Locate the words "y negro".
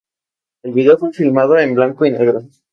2.07-2.41